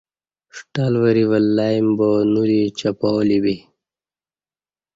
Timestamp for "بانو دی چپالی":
1.97-3.39